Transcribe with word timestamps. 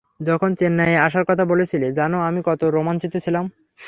যখন 0.19 0.49
চেন্নাইয়ে 0.55 1.03
আসার 1.05 1.23
কথা 1.29 1.43
বলেছিলে 1.45 1.87
জানো 1.99 2.17
আমি 2.27 2.39
কতো 2.45 2.65
রোমাঞ্চিত 2.69 3.13
ছিলাম? 3.25 3.45